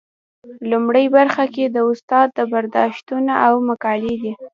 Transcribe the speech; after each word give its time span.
لومړۍ 0.71 1.05
برخه 1.17 1.45
کې 1.53 1.65
د 1.75 1.77
استاد 1.91 2.29
برداشتونه 2.53 3.33
او 3.47 3.53
مقالې 3.69 4.15
دي. 4.21 4.33